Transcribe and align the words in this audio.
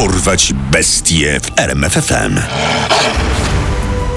Dorwać 0.00 0.52
bestie 0.72 1.40
w 1.40 1.58
RMFFM. 1.58 2.40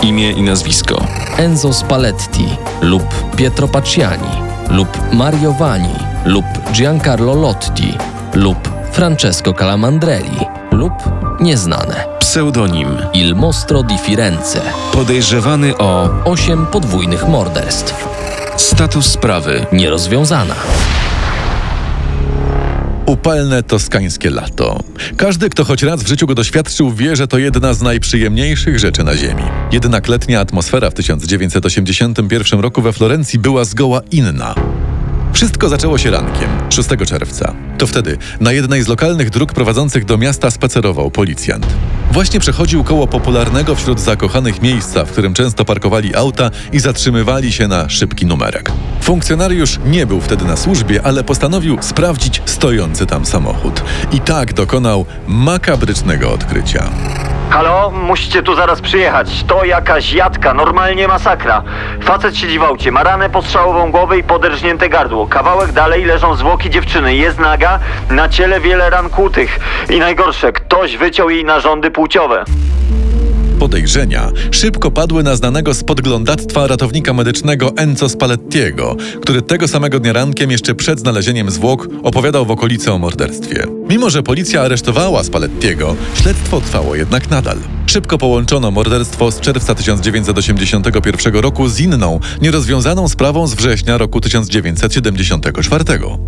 Imię 0.01 0.31
i 0.31 0.41
nazwisko. 0.41 1.07
Enzo 1.37 1.73
Spalletti 1.73 2.45
lub 2.81 3.03
Pietro 3.35 3.67
Pacciani 3.67 4.29
lub 4.69 4.87
Mario 5.13 5.53
Vani 5.53 5.95
lub 6.25 6.45
Giancarlo 6.71 7.35
Lotti 7.35 7.97
lub 8.33 8.69
Francesco 8.91 9.53
Calamandrelli 9.53 10.39
lub 10.71 10.93
nieznane. 11.39 12.05
Pseudonim. 12.19 12.97
Il 13.13 13.35
Mostro 13.35 13.83
di 13.83 13.97
Firenze. 13.97 14.61
Podejrzewany 14.93 15.77
o 15.77 16.09
Osiem 16.25 16.65
podwójnych 16.65 17.27
morderstw. 17.27 18.07
status 18.57 19.05
sprawy. 19.05 19.65
Nierozwiązana. 19.71 20.55
Upalne 23.05 23.63
toskańskie 23.63 24.29
lato. 24.29 24.79
Każdy, 25.17 25.49
kto 25.49 25.63
choć 25.63 25.83
raz 25.83 26.03
w 26.03 26.07
życiu 26.07 26.27
go 26.27 26.35
doświadczył, 26.35 26.91
wie, 26.91 27.15
że 27.15 27.27
to 27.27 27.37
jedna 27.37 27.73
z 27.73 27.81
najprzyjemniejszych 27.81 28.79
rzeczy 28.79 29.03
na 29.03 29.17
Ziemi. 29.17 29.43
Jednak 29.71 30.07
letnia 30.07 30.39
atmosfera 30.39 30.89
w 30.89 30.93
1981 30.93 32.59
roku 32.59 32.81
we 32.81 32.93
Florencji 32.93 33.39
była 33.39 33.65
zgoła 33.65 34.01
inna. 34.11 34.55
Wszystko 35.33 35.69
zaczęło 35.69 35.97
się 35.97 36.11
rankiem, 36.11 36.49
6 36.69 36.89
czerwca. 37.07 37.53
To 37.77 37.87
wtedy 37.87 38.17
na 38.39 38.51
jednej 38.51 38.83
z 38.83 38.87
lokalnych 38.87 39.29
dróg 39.29 39.53
prowadzących 39.53 40.05
do 40.05 40.17
miasta 40.17 40.51
spacerował 40.51 41.11
policjant. 41.11 41.65
Właśnie 42.11 42.39
przechodził 42.39 42.83
koło 42.83 43.07
popularnego 43.07 43.75
wśród 43.75 43.99
zakochanych 43.99 44.61
miejsca, 44.61 45.05
w 45.05 45.11
którym 45.11 45.33
często 45.33 45.65
parkowali 45.65 46.15
auta 46.15 46.51
i 46.73 46.79
zatrzymywali 46.79 47.51
się 47.51 47.67
na 47.67 47.89
szybki 47.89 48.25
numerek. 48.25 48.71
Funkcjonariusz 49.01 49.79
nie 49.85 50.05
był 50.05 50.21
wtedy 50.21 50.45
na 50.45 50.57
służbie, 50.57 51.01
ale 51.03 51.23
postanowił 51.23 51.77
sprawdzić 51.81 52.41
stojący 52.45 53.05
tam 53.05 53.25
samochód. 53.25 53.83
I 54.11 54.19
tak 54.19 54.53
dokonał 54.53 55.05
makabrycznego 55.27 56.31
odkrycia. 56.31 56.89
Halo, 57.53 57.91
musicie 57.91 58.43
tu 58.43 58.55
zaraz 58.55 58.81
przyjechać. 58.81 59.43
To 59.47 59.65
jakaś 59.65 60.13
jadka, 60.13 60.53
normalnie 60.53 61.07
masakra. 61.07 61.63
Facet 62.01 62.37
siedzi 62.37 62.59
w 62.59 62.63
aucie, 62.63 62.91
ma 62.91 63.03
ranę 63.03 63.29
postrzałową 63.29 63.91
głowę 63.91 64.17
i 64.19 64.23
poderżnięte 64.23 64.89
gardło. 64.89 65.27
Kawałek 65.27 65.71
dalej 65.71 66.05
leżą 66.05 66.35
zwłoki 66.35 66.69
dziewczyny. 66.69 67.15
Jest 67.15 67.39
naga, 67.39 67.79
na 68.09 68.29
ciele 68.29 68.59
wiele 68.59 68.89
ran 68.89 69.09
kłutych. 69.09 69.59
I 69.89 69.99
najgorsze, 69.99 70.51
ktoś 70.51 70.97
wyciął 70.97 71.29
jej 71.29 71.45
narządy 71.45 71.91
płciowe. 71.91 72.43
Podejrzenia 73.59 74.31
szybko 74.51 74.91
padły 74.91 75.23
na 75.23 75.35
znanego 75.35 75.73
z 75.73 75.83
podglądactwa 75.83 76.67
ratownika 76.67 77.13
medycznego 77.13 77.71
Enzo 77.77 78.09
Spallettiego, 78.09 78.95
który 79.21 79.41
tego 79.41 79.67
samego 79.67 79.99
dnia 79.99 80.13
rankiem 80.13 80.51
jeszcze 80.51 80.75
przed 80.75 80.99
znalezieniem 80.99 81.51
zwłok 81.51 81.87
opowiadał 82.03 82.45
w 82.45 82.51
okolicy 82.51 82.91
o 82.91 82.97
morderstwie. 82.97 83.67
Mimo, 83.89 84.09
że 84.09 84.23
policja 84.23 84.61
aresztowała 84.61 85.23
Spallettiego, 85.23 85.95
śledztwo 86.15 86.61
trwało 86.61 86.95
jednak 86.95 87.29
nadal. 87.29 87.57
Szybko 87.85 88.17
połączono 88.17 88.71
morderstwo 88.71 89.31
z 89.31 89.39
czerwca 89.39 89.75
1981 89.75 91.35
roku 91.35 91.67
z 91.67 91.79
inną, 91.79 92.19
nierozwiązaną 92.41 93.09
sprawą 93.09 93.47
z 93.47 93.53
września 93.53 93.97
roku 93.97 94.21
1974. 94.21 95.83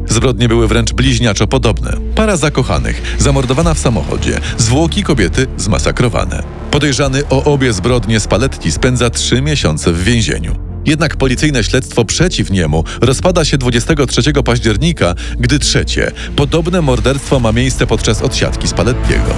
Zbrodnie 0.07 0.47
były 0.47 0.67
wręcz 0.67 0.93
bliźniaczo 0.93 1.47
podobne. 1.47 1.97
Para 2.15 2.37
zakochanych, 2.37 3.15
zamordowana 3.19 3.73
w 3.73 3.79
samochodzie, 3.79 4.39
zwłoki 4.57 5.03
kobiety 5.03 5.47
zmasakrowane. 5.57 6.43
Podejrzany 6.71 7.21
o 7.29 7.43
obie 7.43 7.73
zbrodnie 7.73 8.19
Spalletti 8.19 8.71
spędza 8.71 9.09
trzy 9.09 9.41
miesiące 9.41 9.91
w 9.91 10.03
więzieniu. 10.03 10.74
Jednak 10.85 11.17
policyjne 11.17 11.63
śledztwo 11.63 12.05
przeciw 12.05 12.51
niemu 12.51 12.83
rozpada 13.01 13.45
się 13.45 13.57
23 13.57 14.33
października, 14.45 15.15
gdy 15.39 15.59
trzecie, 15.59 16.11
podobne 16.35 16.81
morderstwo 16.81 17.39
ma 17.39 17.51
miejsce 17.51 17.87
podczas 17.87 18.21
odsiadki 18.21 18.67
Spallettiego. 18.67 19.35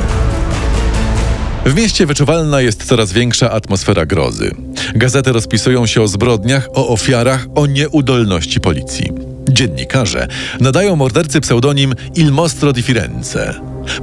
W 1.65 1.75
mieście 1.75 2.05
wyczuwalna 2.05 2.61
jest 2.61 2.85
coraz 2.85 3.13
większa 3.13 3.51
atmosfera 3.51 4.05
grozy. 4.05 4.51
Gazety 4.95 5.31
rozpisują 5.31 5.85
się 5.85 6.01
o 6.01 6.07
zbrodniach, 6.07 6.69
o 6.73 6.87
ofiarach, 6.87 7.47
o 7.55 7.65
nieudolności 7.65 8.59
policji. 8.59 9.11
Dziennikarze 9.49 10.27
nadają 10.59 10.95
mordercy 10.95 11.41
pseudonim 11.41 11.95
Il 12.15 12.31
Mostro 12.31 12.73
di 12.73 12.83
Firenze, 12.83 13.53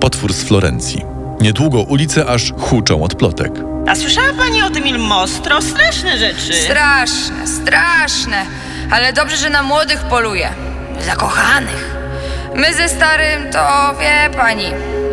potwór 0.00 0.32
z 0.32 0.42
Florencji. 0.42 1.00
Niedługo 1.40 1.82
ulice 1.82 2.26
aż 2.26 2.52
huczą 2.52 3.02
od 3.02 3.14
plotek. 3.14 3.52
A 3.86 3.96
słyszała 3.96 4.32
pani 4.32 4.62
o 4.84 4.86
tym 4.86 4.96
Il 4.96 4.98
Mostro? 4.98 5.62
Straszne 5.62 6.18
rzeczy. 6.18 6.54
Straszne, 6.54 7.46
straszne. 7.46 8.46
Ale 8.90 9.12
dobrze, 9.12 9.36
że 9.36 9.50
na 9.50 9.62
młodych 9.62 10.02
poluje. 10.02 10.48
Zakochanych. 11.06 11.96
My 12.54 12.74
ze 12.74 12.88
starym 12.88 13.52
to 13.52 13.94
wie 14.00 14.36
pani. 14.36 14.66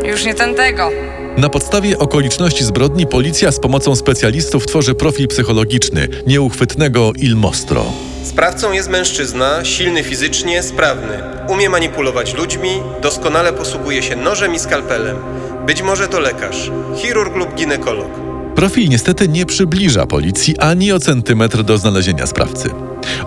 Już 0.05 0.25
nie 0.25 0.33
ten 0.33 0.55
tego. 0.55 0.89
Na 1.37 1.49
podstawie 1.49 1.97
okoliczności 1.97 2.63
zbrodni 2.63 3.07
policja 3.07 3.51
z 3.51 3.59
pomocą 3.59 3.95
specjalistów 3.95 4.65
tworzy 4.65 4.95
profil 4.95 5.27
psychologiczny 5.27 6.07
nieuchwytnego 6.27 7.11
Il 7.15 7.35
Mostro. 7.35 7.85
Sprawcą 8.23 8.71
jest 8.71 8.89
mężczyzna, 8.89 9.65
silny 9.65 10.03
fizycznie, 10.03 10.63
sprawny. 10.63 11.23
Umie 11.47 11.69
manipulować 11.69 12.33
ludźmi, 12.33 12.69
doskonale 13.01 13.53
posługuje 13.53 14.03
się 14.03 14.15
nożem 14.15 14.55
i 14.55 14.59
skalpelem. 14.59 15.17
Być 15.65 15.81
może 15.81 16.07
to 16.07 16.19
lekarz, 16.19 16.71
chirurg 16.95 17.35
lub 17.35 17.55
ginekolog. 17.55 18.30
Profil 18.61 18.89
niestety 18.89 19.27
nie 19.27 19.45
przybliża 19.45 20.05
policji 20.05 20.57
ani 20.57 20.91
o 20.91 20.99
centymetr 20.99 21.63
do 21.63 21.77
znalezienia 21.77 22.27
sprawcy. 22.27 22.69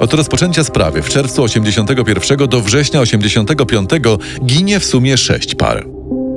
Od 0.01 0.15
rozpoczęcia 0.15 0.65
sprawy 0.65 1.03
w 1.03 1.09
czerwcu 1.09 1.43
81 1.43 2.49
do 2.49 2.61
września 2.61 3.01
85 3.01 3.91
ginie 4.45 4.81
w 4.81 4.85
sumie 4.85 5.17
sześć 5.17 5.55
par. 5.55 5.87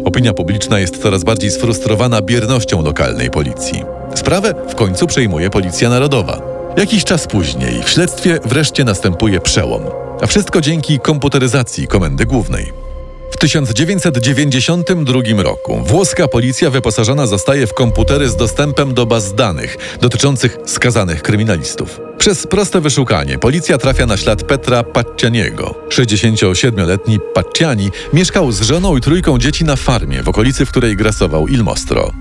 Opinia 0.06 0.34
publiczna 0.34 0.80
jest 0.80 1.02
coraz 1.02 1.24
bardziej 1.24 1.52
sfrustrowana 1.52 2.22
biernością 2.22 2.84
lokalnej 2.84 3.30
policji. 3.30 3.84
Sprawę 4.16 4.54
w 4.70 4.76
końcu 4.76 5.08
przejmuje 5.08 5.50
Policja 5.50 5.90
Narodowa. 5.90 6.42
Jakiś 6.78 7.04
czas 7.04 7.28
później 7.28 7.84
w 7.84 7.90
śledztwie 7.90 8.40
wreszcie 8.46 8.84
następuje 8.84 9.42
przełom, 9.42 9.82
a 10.22 10.28
wszystko 10.28 10.62
dzięki 10.62 11.00
komputeryzacji 11.00 11.88
Komendy 11.88 12.26
Głównej. 12.26 12.87
W 13.32 13.38
1992 13.38 15.44
roku 15.44 15.84
włoska 15.86 16.28
policja 16.28 16.70
wyposażona 16.70 17.28
zostaje 17.28 17.68
w 17.68 17.74
komputery 17.74 18.30
z 18.30 18.36
dostępem 18.36 18.94
do 18.94 19.06
baz 19.06 19.36
danych 19.36 19.78
dotyczących 20.02 20.58
skazanych 20.66 21.22
kryminalistów. 21.22 22.07
Przez 22.28 22.48
proste 22.48 22.82
wyszukanie 22.82 23.38
policja 23.38 23.78
trafia 23.78 24.06
na 24.06 24.18
ślad 24.18 24.44
Petra 24.44 24.84
Paccianiego. 24.84 25.76
67-letni 25.90 27.20
Pacciani 27.34 27.92
mieszkał 28.14 28.52
z 28.52 28.62
żoną 28.62 28.98
i 28.98 29.02
trójką 29.02 29.38
dzieci 29.38 29.66
na 29.66 29.76
farmie, 29.76 30.24
w 30.24 30.30
okolicy, 30.30 30.66
w 30.66 30.70
której 30.70 30.96
grasował 30.96 31.48
Il 31.48 31.64
Mostro. 31.64 32.12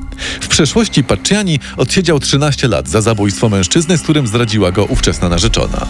W 0.40 0.48
przeszłości 0.48 1.04
Pacciani 1.04 1.60
odsiedział 1.76 2.20
13 2.20 2.68
lat 2.68 2.88
za 2.88 3.00
zabójstwo 3.00 3.48
mężczyzny, 3.48 3.98
z 3.98 4.02
którym 4.02 4.26
zdradziła 4.26 4.72
go 4.72 4.84
ówczesna 4.84 5.28
narzeczona. 5.28 5.86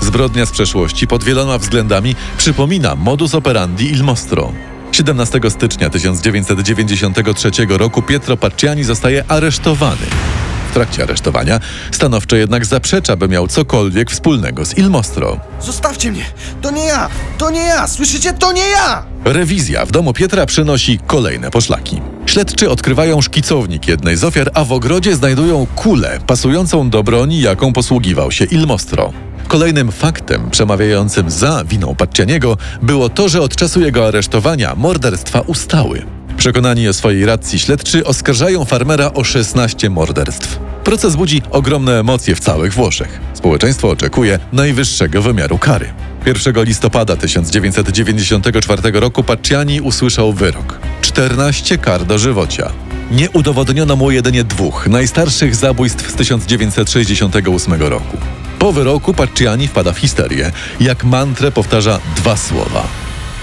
Zbrodnia 0.00 0.46
z 0.46 0.50
przeszłości 0.50 1.06
pod 1.06 1.24
wieloma 1.24 1.58
względami 1.58 2.14
przypomina 2.36 2.94
modus 2.94 3.34
operandi 3.34 3.90
Il 3.90 4.04
Mostro. 4.04 4.52
17 4.92 5.40
stycznia 5.48 5.90
1993 5.90 7.50
roku 7.68 8.02
Pietro 8.02 8.36
Pacciani 8.36 8.84
zostaje 8.84 9.24
aresztowany. 9.28 10.06
W 10.70 10.74
trakcie 10.74 11.02
aresztowania 11.02 11.60
stanowczo 11.90 12.36
jednak 12.36 12.66
zaprzecza, 12.66 13.16
by 13.16 13.28
miał 13.28 13.48
cokolwiek 13.48 14.10
wspólnego 14.10 14.64
z 14.64 14.78
Il 14.78 14.90
Mostro. 14.90 15.40
Zostawcie 15.60 16.12
mnie! 16.12 16.24
To 16.62 16.70
nie 16.70 16.84
ja! 16.84 17.08
To 17.38 17.50
nie 17.50 17.60
ja! 17.60 17.88
Słyszycie? 17.88 18.32
To 18.32 18.52
nie 18.52 18.68
ja! 18.68 19.04
Rewizja 19.24 19.86
w 19.86 19.90
domu 19.90 20.12
Pietra 20.12 20.46
przynosi 20.46 20.98
kolejne 21.06 21.50
poszlaki. 21.50 22.00
Śledczy 22.26 22.70
odkrywają 22.70 23.22
szkicownik 23.22 23.88
jednej 23.88 24.16
z 24.16 24.24
ofiar, 24.24 24.50
a 24.54 24.64
w 24.64 24.72
ogrodzie 24.72 25.16
znajdują 25.16 25.66
kulę 25.76 26.18
pasującą 26.26 26.90
do 26.90 27.02
broni, 27.02 27.40
jaką 27.40 27.72
posługiwał 27.72 28.32
się 28.32 28.44
Il 28.44 28.66
Mostro. 28.66 29.12
Kolejnym 29.48 29.92
faktem 29.92 30.50
przemawiającym 30.50 31.30
za 31.30 31.64
winą 31.64 31.94
Paccianiego 31.94 32.56
było 32.82 33.08
to, 33.08 33.28
że 33.28 33.40
od 33.40 33.56
czasu 33.56 33.80
jego 33.80 34.06
aresztowania 34.06 34.74
morderstwa 34.74 35.40
ustały. 35.40 36.17
Przekonani 36.38 36.88
o 36.88 36.92
swojej 36.92 37.26
racji 37.26 37.58
śledczy 37.58 38.04
oskarżają 38.04 38.64
farmera 38.64 39.12
o 39.12 39.24
16 39.24 39.90
morderstw. 39.90 40.58
Proces 40.84 41.16
budzi 41.16 41.42
ogromne 41.50 42.00
emocje 42.00 42.34
w 42.34 42.40
całych 42.40 42.74
Włoszech. 42.74 43.20
Społeczeństwo 43.34 43.88
oczekuje 43.88 44.38
najwyższego 44.52 45.22
wymiaru 45.22 45.58
kary. 45.58 45.92
1 46.26 46.64
listopada 46.64 47.16
1994 47.16 49.00
roku 49.00 49.24
Pacciani 49.24 49.80
usłyszał 49.80 50.32
wyrok. 50.32 50.78
14 51.00 51.78
kar 51.78 52.04
do 52.04 52.18
żywocia. 52.18 52.70
Nie 53.10 53.30
udowodniono 53.30 53.96
mu 53.96 54.10
jedynie 54.10 54.44
dwóch 54.44 54.86
najstarszych 54.86 55.54
zabójstw 55.54 56.10
z 56.10 56.14
1968 56.14 57.82
roku. 57.82 58.18
Po 58.58 58.72
wyroku 58.72 59.14
Pacciani 59.14 59.68
wpada 59.68 59.92
w 59.92 59.98
histerię. 59.98 60.52
Jak 60.80 61.04
mantrę 61.04 61.52
powtarza 61.52 62.00
dwa 62.16 62.36
słowa. 62.36 62.86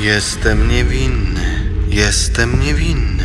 Jestem 0.01 0.69
niewinny, 0.69 1.54
jestem 1.95 2.59
niewinny, 2.59 3.23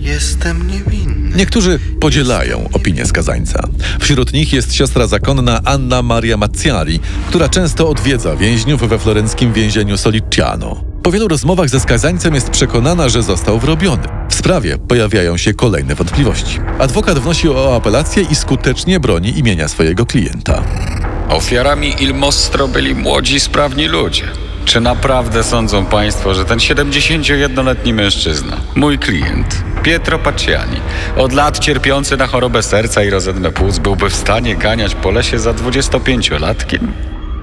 jestem 0.00 0.66
niewinny. 0.66 1.36
Niektórzy 1.36 1.78
podzielają 2.00 2.68
opinię 2.72 3.06
skazańca. 3.06 3.68
Wśród 4.00 4.32
nich 4.32 4.52
jest 4.52 4.74
siostra 4.74 5.06
zakonna 5.06 5.60
Anna 5.64 6.02
Maria 6.02 6.36
Mazziari, 6.36 7.00
która 7.28 7.48
często 7.48 7.88
odwiedza 7.88 8.36
więźniów 8.36 8.88
we 8.88 8.98
florenckim 8.98 9.52
więzieniu 9.52 9.96
Soliciano. 9.98 10.84
Po 11.02 11.12
wielu 11.12 11.28
rozmowach 11.28 11.68
ze 11.68 11.80
skazańcem 11.80 12.34
jest 12.34 12.50
przekonana, 12.50 13.08
że 13.08 13.22
został 13.22 13.58
wrobiony. 13.58 14.02
W 14.28 14.34
sprawie 14.34 14.78
pojawiają 14.78 15.36
się 15.36 15.54
kolejne 15.54 15.94
wątpliwości. 15.94 16.58
Adwokat 16.78 17.18
wnosi 17.18 17.48
o 17.48 17.76
apelację 17.76 18.22
i 18.22 18.34
skutecznie 18.34 19.00
broni 19.00 19.38
imienia 19.38 19.68
swojego 19.68 20.06
klienta. 20.06 20.62
Ofiarami 21.28 21.94
Il 22.00 22.14
Mostro 22.14 22.68
byli 22.68 22.94
młodzi, 22.94 23.40
sprawni 23.40 23.86
ludzie. 23.86 24.24
Czy 24.64 24.80
naprawdę 24.80 25.44
sądzą 25.44 25.86
Państwo, 25.86 26.34
że 26.34 26.44
ten 26.44 26.58
71-letni 26.58 27.94
mężczyzna, 27.94 28.56
mój 28.74 28.98
klient, 28.98 29.64
Pietro 29.82 30.18
Pacciani, 30.18 30.80
od 31.16 31.32
lat 31.32 31.58
cierpiący 31.58 32.16
na 32.16 32.26
chorobę 32.26 32.62
serca 32.62 33.02
i 33.02 33.10
rozedmę 33.10 33.50
płuc, 33.50 33.78
byłby 33.78 34.10
w 34.10 34.16
stanie 34.16 34.56
ganiać 34.56 34.94
po 34.94 35.10
lesie 35.10 35.38
za 35.38 35.52
25-latkiem? 35.52 36.86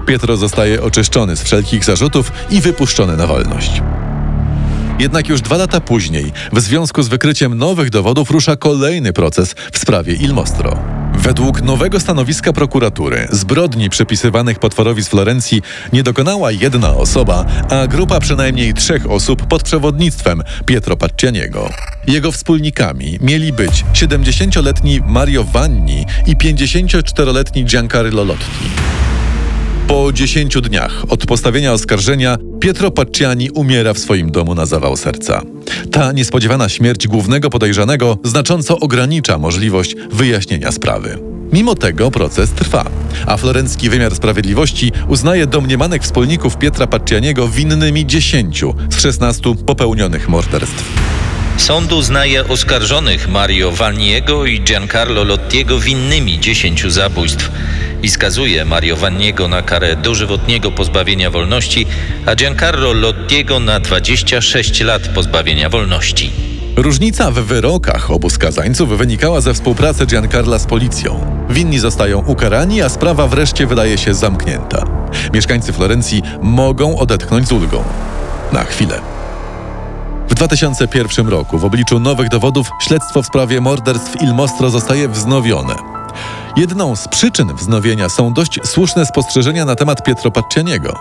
Pietro 0.06 0.36
zostaje 0.36 0.82
oczyszczony 0.82 1.36
z 1.36 1.42
wszelkich 1.42 1.84
zarzutów 1.84 2.32
i 2.50 2.60
wypuszczony 2.60 3.16
na 3.16 3.26
wolność. 3.26 3.82
Jednak 4.98 5.28
już 5.28 5.40
dwa 5.40 5.56
lata 5.56 5.80
później, 5.80 6.32
w 6.52 6.60
związku 6.60 7.02
z 7.02 7.08
wykryciem 7.08 7.58
nowych 7.58 7.90
dowodów, 7.90 8.30
rusza 8.30 8.56
kolejny 8.56 9.12
proces 9.12 9.54
w 9.72 9.78
sprawie 9.78 10.14
Il 10.14 10.34
Mostro. 10.34 10.78
Według 11.14 11.62
nowego 11.62 12.00
stanowiska 12.00 12.52
prokuratury 12.52 13.28
zbrodni 13.30 13.90
przypisywanych 13.90 14.58
potworowi 14.58 15.02
z 15.02 15.08
Florencji 15.08 15.62
nie 15.92 16.02
dokonała 16.02 16.50
jedna 16.50 16.94
osoba, 16.94 17.44
a 17.70 17.86
grupa 17.86 18.20
przynajmniej 18.20 18.74
trzech 18.74 19.10
osób 19.10 19.46
pod 19.46 19.62
przewodnictwem 19.62 20.42
Pietro 20.66 20.96
Paccianiego. 20.96 21.70
Jego 22.06 22.32
wspólnikami 22.32 23.18
mieli 23.20 23.52
być 23.52 23.84
70-letni 23.94 25.00
Mario 25.06 25.44
Vanni 25.44 26.06
i 26.26 26.36
54-letni 26.36 27.64
Giancarlo 27.64 28.24
Lotti. 28.24 28.88
Po 29.88 30.12
10 30.12 30.54
dniach 30.60 31.04
od 31.08 31.26
postawienia 31.26 31.72
oskarżenia 31.72 32.38
Pietro 32.60 32.90
Pacciani 32.90 33.50
umiera 33.50 33.94
w 33.94 33.98
swoim 33.98 34.30
domu 34.30 34.54
na 34.54 34.66
zawał 34.66 34.96
serca. 34.96 35.42
Ta 35.92 36.12
niespodziewana 36.12 36.68
śmierć 36.68 37.06
głównego 37.06 37.50
podejrzanego 37.50 38.18
znacząco 38.24 38.78
ogranicza 38.78 39.38
możliwość 39.38 39.96
wyjaśnienia 40.12 40.72
sprawy. 40.72 41.18
Mimo 41.52 41.74
tego 41.74 42.10
proces 42.10 42.50
trwa, 42.50 42.84
a 43.26 43.36
florencki 43.36 43.90
wymiar 43.90 44.14
sprawiedliwości 44.14 44.92
uznaje 45.08 45.46
domniemanych 45.46 46.02
wspólników 46.02 46.56
Pietra 46.56 46.86
Paccianiego 46.86 47.48
winnymi 47.48 48.06
10 48.06 48.64
z 48.90 49.00
16 49.00 49.54
popełnionych 49.66 50.28
morderstw. 50.28 50.84
Sąd 51.56 51.92
uznaje 51.92 52.48
oskarżonych 52.48 53.28
Mario 53.28 53.72
Vanniego 53.72 54.46
i 54.46 54.60
Giancarlo 54.60 55.24
Lottiego 55.24 55.80
winnymi 55.80 56.40
10 56.40 56.92
zabójstw 56.92 57.50
i 58.02 58.08
skazuje 58.08 58.64
Mario 58.64 58.96
Vanniego 58.96 59.48
na 59.48 59.62
karę 59.62 59.96
dożywotniego 59.96 60.70
pozbawienia 60.70 61.30
wolności, 61.30 61.86
a 62.26 62.34
Giancarlo 62.34 62.92
Lottiego 62.92 63.60
na 63.60 63.80
26 63.80 64.80
lat 64.80 65.08
pozbawienia 65.08 65.68
wolności. 65.68 66.30
Różnica 66.76 67.30
w 67.30 67.34
wyrokach 67.34 68.10
obu 68.10 68.30
skazańców 68.30 68.98
wynikała 68.98 69.40
ze 69.40 69.54
współpracy 69.54 70.06
Giancarla 70.06 70.58
z 70.58 70.66
policją. 70.66 71.20
Winni 71.50 71.78
zostają 71.78 72.18
ukarani, 72.18 72.82
a 72.82 72.88
sprawa 72.88 73.28
wreszcie 73.28 73.66
wydaje 73.66 73.98
się 73.98 74.14
zamknięta. 74.14 74.84
Mieszkańcy 75.32 75.72
Florencji 75.72 76.22
mogą 76.42 76.98
odetchnąć 76.98 77.48
z 77.48 77.52
ulgą. 77.52 77.84
Na 78.52 78.64
chwilę. 78.64 79.00
W 80.28 80.34
2001 80.34 81.28
roku 81.28 81.58
w 81.58 81.64
obliczu 81.64 82.00
nowych 82.00 82.28
dowodów 82.28 82.70
śledztwo 82.80 83.22
w 83.22 83.26
sprawie 83.26 83.60
morderstw 83.60 84.22
Il 84.22 84.34
Mostro 84.34 84.70
zostaje 84.70 85.08
wznowione. 85.08 85.97
Jedną 86.56 86.96
z 86.96 87.08
przyczyn 87.08 87.54
wznowienia 87.54 88.08
są 88.08 88.32
dość 88.32 88.60
słuszne 88.64 89.06
spostrzeżenia 89.06 89.64
na 89.64 89.74
temat 89.74 90.04
Pietro 90.04 90.30
Paccianiego. 90.30 90.94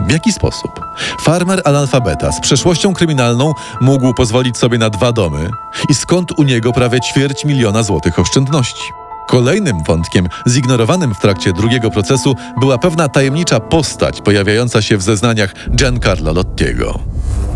W 0.00 0.12
jaki 0.12 0.32
sposób? 0.32 0.80
Farmer 1.20 1.62
analfabeta 1.64 2.32
z 2.32 2.40
przeszłością 2.40 2.94
kryminalną 2.94 3.52
mógł 3.80 4.14
pozwolić 4.14 4.58
sobie 4.58 4.78
na 4.78 4.90
dwa 4.90 5.12
domy 5.12 5.50
i 5.90 5.94
skąd 5.94 6.38
u 6.38 6.42
niego 6.42 6.72
prawie 6.72 7.00
ćwierć 7.00 7.44
miliona 7.44 7.82
złotych 7.82 8.18
oszczędności. 8.18 8.92
Kolejnym 9.26 9.82
wątkiem 9.82 10.28
zignorowanym 10.48 11.14
w 11.14 11.18
trakcie 11.18 11.52
drugiego 11.52 11.90
procesu 11.90 12.34
była 12.60 12.78
pewna 12.78 13.08
tajemnicza 13.08 13.60
postać 13.60 14.20
pojawiająca 14.20 14.82
się 14.82 14.96
w 14.96 15.02
zeznaniach 15.02 15.54
Giancarlo 15.70 16.32
Lottiego. 16.32 16.98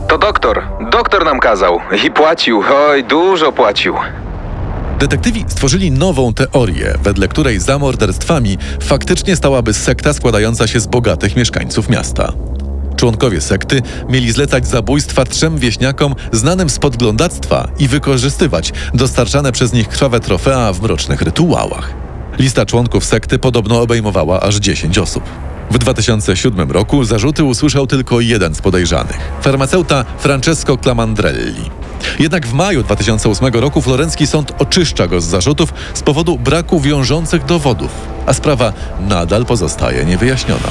To 0.08 0.18
doktor. 0.18 0.62
Doktor 0.90 1.24
nam 1.24 1.40
kazał. 1.40 1.80
I 2.06 2.10
płacił. 2.10 2.62
Oj, 2.88 3.04
dużo 3.04 3.52
płacił. 3.52 3.94
Detektywi 5.02 5.44
stworzyli 5.48 5.90
nową 5.90 6.34
teorię, 6.34 6.94
wedle 7.02 7.28
której 7.28 7.60
za 7.60 7.78
morderstwami 7.78 8.58
faktycznie 8.80 9.36
stałaby 9.36 9.74
sekta 9.74 10.12
składająca 10.12 10.66
się 10.66 10.80
z 10.80 10.86
bogatych 10.86 11.36
mieszkańców 11.36 11.88
miasta. 11.88 12.32
Członkowie 12.96 13.40
sekty 13.40 13.82
mieli 14.08 14.32
zlecać 14.32 14.66
zabójstwa 14.66 15.24
trzem 15.24 15.58
wieśniakom 15.58 16.14
znanym 16.32 16.70
z 16.70 16.78
podglądactwa 16.78 17.68
i 17.78 17.88
wykorzystywać 17.88 18.72
dostarczane 18.94 19.52
przez 19.52 19.72
nich 19.72 19.88
krwawe 19.88 20.20
trofea 20.20 20.72
w 20.72 20.82
mrocznych 20.82 21.22
rytuałach. 21.22 21.94
Lista 22.38 22.66
członków 22.66 23.04
sekty 23.04 23.38
podobno 23.38 23.80
obejmowała 23.80 24.40
aż 24.40 24.56
10 24.56 24.98
osób. 24.98 25.24
W 25.70 25.78
2007 25.78 26.70
roku 26.70 27.04
zarzuty 27.04 27.44
usłyszał 27.44 27.86
tylko 27.86 28.20
jeden 28.20 28.54
z 28.54 28.60
podejrzanych 28.60 29.18
farmaceuta 29.40 30.04
Francesco 30.18 30.78
Clamandrelli. 30.78 31.81
Jednak 32.18 32.46
w 32.46 32.52
maju 32.52 32.82
2008 32.82 33.54
roku 33.54 33.82
florencki 33.82 34.26
sąd 34.26 34.52
oczyszcza 34.58 35.06
go 35.06 35.20
z 35.20 35.24
zarzutów 35.24 35.74
z 35.94 36.02
powodu 36.02 36.38
braku 36.38 36.80
wiążących 36.80 37.44
dowodów, 37.44 37.90
a 38.26 38.32
sprawa 38.32 38.72
nadal 39.00 39.46
pozostaje 39.46 40.04
niewyjaśniona. 40.04 40.68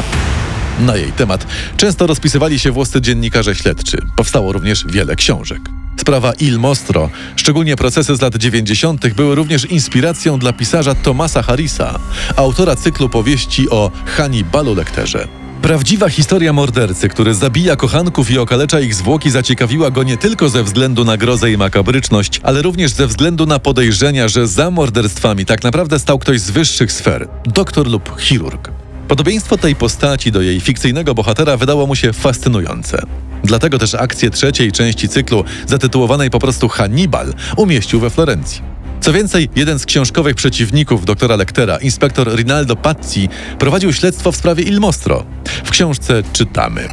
Na 0.80 0.95
jej 0.95 1.12
temat 1.12 1.48
często 1.78 2.07
rozpisywali 2.07 2.60
się 2.60 2.72
włoscy 2.72 3.01
dziennikarze 3.01 3.56
śledczy. 3.56 3.98
Powstało 4.16 4.51
również 4.51 4.86
wiele 4.88 5.16
książek. 5.16 5.62
Sprawa 5.98 6.33
Il 6.39 6.60
Mostro, 6.60 7.10
szczególnie 7.36 7.75
procesy 7.75 8.16
z 8.16 8.22
lat 8.22 8.36
90., 8.36 9.13
były 9.13 9.36
również 9.36 9.66
inspiracją 9.66 10.39
dla 10.39 10.54
pisarza 10.54 10.95
Tomasa 10.95 11.42
Harrisa, 11.42 12.00
autora 12.36 12.75
cyklu 12.75 13.10
powieści 13.10 13.69
o 13.69 13.92
Hannibalu 14.06 14.75
Lecterze. 14.75 15.41
Prawdziwa 15.62 16.10
historia 16.10 16.54
mordercy, 16.54 17.10
który 17.10 17.34
zabija 17.34 17.75
kochanków 17.75 18.31
i 18.31 18.38
okalecza 18.38 18.80
ich 18.80 18.96
zwłoki, 18.96 19.30
zaciekawiła 19.31 19.92
go 19.92 20.04
nie 20.04 20.18
tylko 20.18 20.50
ze 20.50 20.63
względu 20.63 21.06
na 21.06 21.18
grozę 21.18 21.52
i 21.52 21.58
makabryczność, 21.58 22.40
ale 22.44 22.62
również 22.62 22.92
ze 22.92 23.08
względu 23.08 23.46
na 23.46 23.60
podejrzenia, 23.60 24.28
że 24.28 24.48
za 24.48 24.72
morderstwami 24.72 25.46
tak 25.46 25.63
naprawdę 25.63 26.00
stał 26.00 26.19
ktoś 26.19 26.40
z 26.40 26.52
wyższych 26.52 26.92
sfer 26.92 27.28
doktor 27.46 27.88
lub 27.88 28.19
chirurg. 28.19 28.72
Podobieństwo 29.08 29.58
tej 29.58 29.75
postaci 29.75 30.31
do 30.31 30.42
jej 30.42 30.60
fikcyjnego 30.60 31.16
bohatera 31.16 31.58
wydało 31.58 31.88
mu 31.88 31.96
się 31.96 32.13
fascynujące. 32.13 33.02
Dlatego 33.44 33.80
też 33.80 33.96
akcję 33.96 34.30
trzeciej 34.30 34.72
części 34.72 35.10
cyklu, 35.10 35.44
zatytułowanej 35.68 36.30
po 36.30 36.40
prostu 36.40 36.69
Hannibal, 36.69 37.34
umieścił 37.58 38.00
we 38.00 38.10
Florencji. 38.10 38.71
Co 39.01 39.13
więcej, 39.13 39.50
jeden 39.55 39.79
z 39.79 39.86
książkowych 39.86 40.36
przeciwników 40.36 41.05
doktora 41.05 41.36
Lectera, 41.36 41.77
inspektor 41.77 42.36
Rinaldo 42.36 42.75
Pazzi, 42.75 43.29
prowadził 43.60 43.93
śledztwo 43.93 44.31
w 44.31 44.36
sprawie 44.36 44.63
Il 44.63 44.79
Mostro. 44.79 45.24
W 45.63 45.72
książce 45.72 46.24
czytamy. 46.34 46.89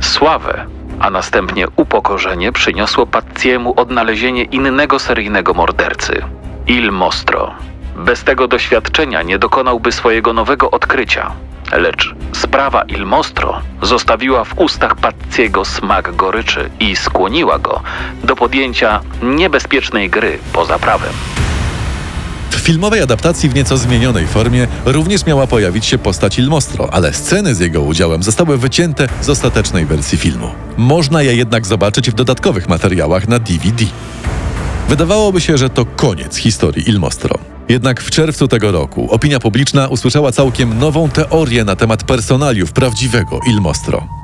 Sławę, 0.00 0.66
a 1.00 1.10
następnie 1.10 1.66
upokorzenie 1.76 2.52
przyniosło 2.52 3.06
Pazziemu 3.06 3.80
odnalezienie 3.80 4.44
innego 4.44 4.98
seryjnego 4.98 5.54
mordercy 5.54 6.22
Il 6.66 6.92
Mostro. 6.92 7.54
Bez 7.96 8.24
tego 8.24 8.48
doświadczenia 8.48 9.22
nie 9.22 9.38
dokonałby 9.38 9.92
swojego 9.92 10.32
nowego 10.32 10.70
odkrycia. 10.70 11.32
Lecz 11.72 12.14
sprawa 12.32 12.82
Il 12.82 13.06
Mostro 13.06 13.60
zostawiła 13.82 14.44
w 14.44 14.58
ustach 14.58 14.94
Pazziego 14.96 15.64
smak 15.64 16.16
goryczy 16.16 16.70
i 16.80 16.96
skłoniła 16.96 17.58
go 17.58 17.82
do 18.24 18.36
podjęcia 18.36 19.00
niebezpiecznej 19.22 20.10
gry 20.10 20.38
poza 20.52 20.78
prawem. 20.78 21.12
Filmowej 22.70 23.02
adaptacji 23.02 23.48
w 23.48 23.54
nieco 23.54 23.78
zmienionej 23.78 24.26
formie 24.26 24.66
również 24.84 25.26
miała 25.26 25.46
pojawić 25.46 25.86
się 25.86 25.98
postać 25.98 26.38
Il 26.38 26.48
Mostro, 26.48 26.94
ale 26.94 27.12
sceny 27.12 27.54
z 27.54 27.60
jego 27.60 27.82
udziałem 27.82 28.22
zostały 28.22 28.58
wycięte 28.58 29.08
z 29.20 29.28
ostatecznej 29.28 29.86
wersji 29.86 30.18
filmu. 30.18 30.50
Można 30.76 31.22
je 31.22 31.34
jednak 31.34 31.66
zobaczyć 31.66 32.10
w 32.10 32.14
dodatkowych 32.14 32.68
materiałach 32.68 33.28
na 33.28 33.38
DVD. 33.38 33.84
Wydawałoby 34.88 35.40
się, 35.40 35.58
że 35.58 35.70
to 35.70 35.84
koniec 35.84 36.36
historii 36.36 36.88
Il 36.88 36.98
Mostro. 36.98 37.38
Jednak 37.68 38.00
w 38.00 38.10
czerwcu 38.10 38.48
tego 38.48 38.72
roku 38.72 39.08
opinia 39.10 39.40
publiczna 39.40 39.88
usłyszała 39.88 40.32
całkiem 40.32 40.78
nową 40.78 41.08
teorię 41.08 41.64
na 41.64 41.76
temat 41.76 42.04
personaliów 42.04 42.72
prawdziwego 42.72 43.40
Il 43.46 43.60
Mostro. 43.60 44.19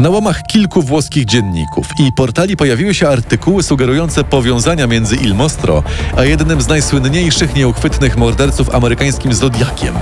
Na 0.00 0.10
łamach 0.10 0.42
kilku 0.42 0.82
włoskich 0.82 1.24
dzienników 1.24 1.86
i 1.98 2.12
portali 2.12 2.56
pojawiły 2.56 2.94
się 2.94 3.08
artykuły 3.08 3.62
sugerujące 3.62 4.24
powiązania 4.24 4.86
między 4.86 5.16
Il 5.16 5.34
Mostro 5.34 5.82
a 6.16 6.24
jednym 6.24 6.60
z 6.60 6.68
najsłynniejszych 6.68 7.54
nieuchwytnych 7.54 8.16
morderców 8.16 8.74
amerykańskim 8.74 9.34
Zodiakiem. 9.34 9.94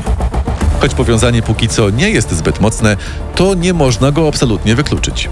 Choć 0.81 0.95
powiązanie 0.95 1.43
póki 1.43 1.69
co 1.69 1.91
nie 1.91 2.11
jest 2.11 2.31
zbyt 2.31 2.61
mocne, 2.61 2.97
to 3.35 3.55
nie 3.55 3.73
można 3.73 4.13
go 4.13 4.29
absolutnie 4.29 4.75
wykluczyć. 4.75 5.29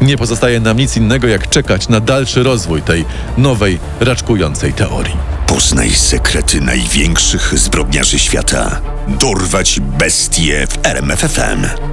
Nie 0.00 0.16
pozostaje 0.16 0.60
nam 0.60 0.76
nic 0.76 0.96
innego 0.96 1.28
jak 1.28 1.48
czekać 1.48 1.88
na 1.88 2.00
dalszy 2.00 2.42
rozwój 2.42 2.82
tej 2.82 3.04
nowej, 3.38 3.78
raczkującej 4.00 4.72
teorii. 4.72 5.16
Poznaj 5.46 5.90
sekrety 5.90 6.60
największych 6.60 7.58
zbrodniarzy 7.58 8.18
świata. 8.18 8.80
Dorwać 9.08 9.80
bestie 9.80 10.66
w 10.66 10.86
RMFFM. 10.86 11.89